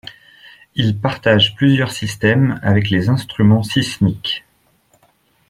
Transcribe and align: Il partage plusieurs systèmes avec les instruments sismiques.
Il 0.73 0.97
partage 0.99 1.53
plusieurs 1.53 1.91
systèmes 1.91 2.59
avec 2.63 2.89
les 2.89 3.07
instruments 3.09 3.61
sismiques. 3.61 4.43